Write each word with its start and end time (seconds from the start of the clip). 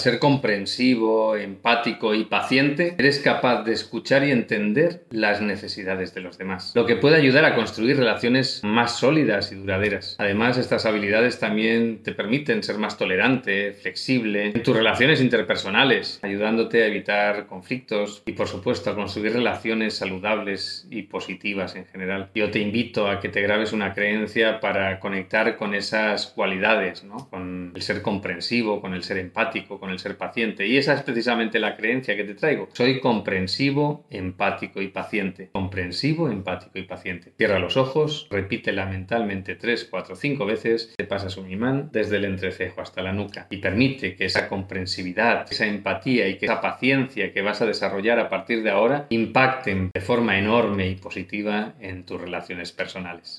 Ser 0.00 0.18
comprensivo, 0.18 1.36
empático 1.36 2.14
y 2.14 2.24
paciente, 2.24 2.94
eres 2.98 3.18
capaz 3.18 3.64
de 3.64 3.74
escuchar 3.74 4.24
y 4.24 4.30
entender 4.30 5.04
las 5.10 5.42
necesidades 5.42 6.14
de 6.14 6.22
los 6.22 6.38
demás, 6.38 6.72
lo 6.74 6.86
que 6.86 6.96
puede 6.96 7.16
ayudar 7.16 7.44
a 7.44 7.54
construir 7.54 7.98
relaciones 7.98 8.62
más 8.64 8.98
sólidas 8.98 9.52
y 9.52 9.56
duraderas. 9.56 10.16
Además, 10.18 10.56
estas 10.56 10.86
habilidades 10.86 11.38
también 11.38 12.02
te 12.02 12.12
permiten 12.12 12.62
ser 12.62 12.78
más 12.78 12.96
tolerante, 12.96 13.74
flexible 13.74 14.52
en 14.54 14.62
tus 14.62 14.74
relaciones 14.74 15.20
interpersonales, 15.20 16.18
ayudándote 16.22 16.82
a 16.82 16.86
evitar 16.86 17.46
conflictos 17.46 18.22
y, 18.24 18.32
por 18.32 18.48
supuesto, 18.48 18.88
a 18.88 18.94
construir 18.94 19.34
relaciones 19.34 19.98
saludables 19.98 20.86
y 20.90 21.02
positivas 21.02 21.76
en 21.76 21.84
general. 21.84 22.30
Yo 22.34 22.50
te 22.50 22.60
invito 22.60 23.06
a 23.06 23.20
que 23.20 23.28
te 23.28 23.42
grabes 23.42 23.74
una 23.74 23.92
creencia 23.92 24.60
para 24.60 24.98
conectar 24.98 25.58
con 25.58 25.74
esas 25.74 26.28
cualidades, 26.28 27.04
¿no? 27.04 27.28
con 27.28 27.72
el 27.74 27.82
ser 27.82 28.00
comprensivo, 28.00 28.80
con 28.80 28.94
el 28.94 29.02
ser 29.02 29.18
empático, 29.18 29.78
con 29.78 29.89
el 29.90 29.98
ser 29.98 30.16
paciente. 30.16 30.66
Y 30.66 30.76
esa 30.76 30.94
es 30.94 31.02
precisamente 31.02 31.58
la 31.58 31.76
creencia 31.76 32.16
que 32.16 32.24
te 32.24 32.34
traigo. 32.34 32.68
Soy 32.72 33.00
comprensivo, 33.00 34.06
empático 34.10 34.80
y 34.80 34.88
paciente. 34.88 35.50
Comprensivo, 35.52 36.28
empático 36.30 36.78
y 36.78 36.82
paciente. 36.82 37.32
Cierra 37.36 37.58
los 37.58 37.76
ojos, 37.76 38.26
repítela 38.30 38.86
mentalmente 38.86 39.54
3, 39.54 39.88
4, 39.90 40.16
5 40.16 40.46
veces, 40.46 40.94
te 40.96 41.04
pasas 41.04 41.36
un 41.36 41.50
imán 41.50 41.90
desde 41.92 42.16
el 42.16 42.24
entrecejo 42.24 42.80
hasta 42.80 43.02
la 43.02 43.12
nuca 43.12 43.46
y 43.50 43.58
permite 43.58 44.16
que 44.16 44.24
esa 44.26 44.48
comprensividad, 44.48 45.46
esa 45.50 45.66
empatía 45.66 46.28
y 46.28 46.38
que 46.38 46.46
esa 46.46 46.60
paciencia 46.60 47.32
que 47.32 47.42
vas 47.42 47.60
a 47.62 47.66
desarrollar 47.66 48.18
a 48.18 48.28
partir 48.28 48.62
de 48.62 48.70
ahora 48.70 49.06
impacten 49.10 49.90
de 49.92 50.00
forma 50.00 50.38
enorme 50.38 50.88
y 50.88 50.96
positiva 50.96 51.74
en 51.80 52.04
tus 52.04 52.20
relaciones 52.20 52.72
personales. 52.72 53.28